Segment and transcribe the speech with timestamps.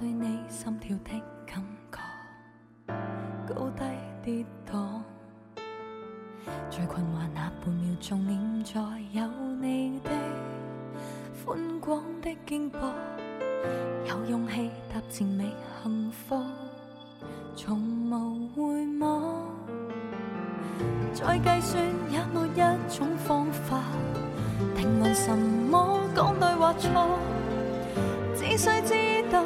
[0.00, 1.10] 对你心跳的
[1.46, 3.84] 感觉，高低
[4.24, 5.00] 跌宕，
[6.68, 8.80] 最困惑那半秒，钟，念在
[9.12, 9.26] 有
[9.62, 10.10] 你的
[11.44, 12.80] 宽广的肩膊，
[14.08, 15.52] 有勇气踏前觅
[15.82, 16.42] 幸福，
[17.54, 18.64] 从无回
[18.98, 19.44] 望，
[21.14, 23.80] 再计算也没一种方法，
[24.76, 27.18] 定顿什么讲对或错，
[28.36, 28.68] 只需
[29.22, 29.44] 知道。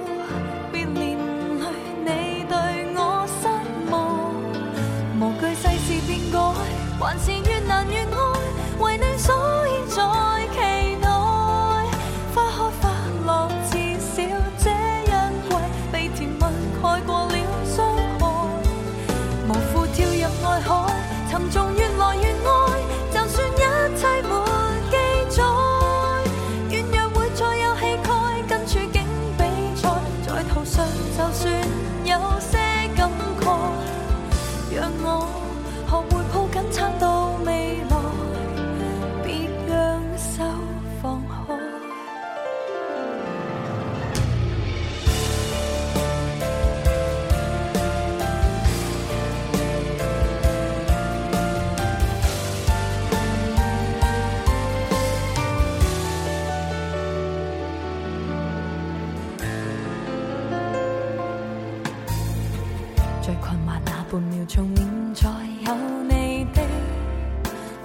[64.49, 65.28] 从现在
[65.71, 65.77] 有
[66.09, 66.62] 你的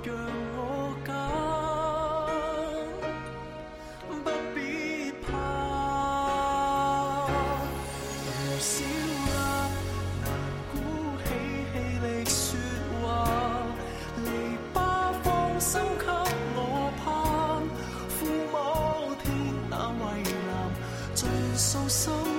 [21.72, 22.33] 嗖嗖。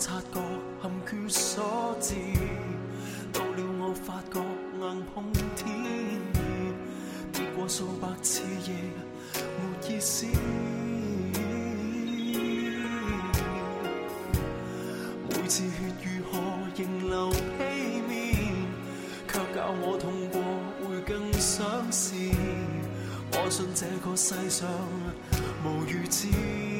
[0.00, 0.40] 察觉
[0.80, 2.14] 欠缺所致，
[3.34, 4.40] 到了我发觉
[4.80, 6.18] 硬碰天，
[7.30, 8.74] 跌过数百次夜
[9.58, 10.24] 没意思。
[15.28, 16.40] 每次血如何
[16.76, 18.46] 仍流片面，
[19.28, 20.40] 却教我痛过
[20.88, 22.14] 会更想试。
[23.32, 24.66] 我信这个世上
[25.62, 26.79] 无如痴。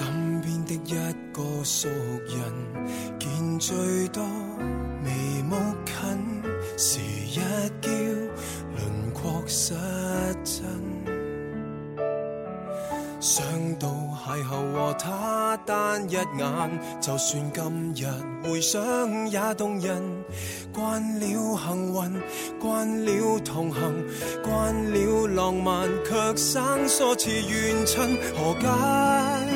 [0.00, 0.06] 身
[0.40, 4.22] 邊的一個熟人，見最多
[5.02, 5.10] 眉
[5.42, 6.42] 目近，
[6.76, 7.00] 時
[7.32, 7.40] 一
[7.80, 9.74] 叫轮廓失
[10.44, 10.62] 真。
[13.20, 13.44] 想
[13.80, 13.88] 到
[14.24, 16.28] 邂逅和他單一眼，
[17.00, 18.80] 就算今日回想
[19.30, 19.96] 也動人。
[20.72, 22.20] 慣了幸運，
[22.60, 23.82] 慣了同行，
[24.44, 29.47] 慣了浪漫，卻生疏似遠親，何解？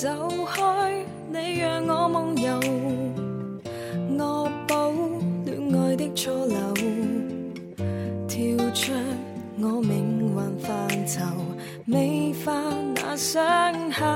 [0.00, 0.08] 走
[0.46, 0.94] 开，
[1.28, 2.54] 你让我梦游，
[4.16, 6.74] 恶补恋爱的错漏，
[8.28, 8.92] 跳出
[9.60, 11.24] 我命运范畴，
[11.84, 12.52] 美化
[12.94, 14.06] 那伤口。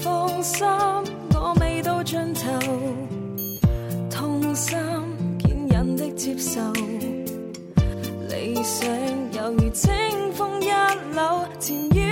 [0.00, 0.64] 放心，
[1.34, 2.48] 我未到尽头，
[4.08, 4.78] 痛心，
[5.40, 6.60] 坚忍的接受，
[8.28, 8.88] 理想
[9.32, 9.92] 犹如清
[10.32, 12.11] 风一缕，缠绕。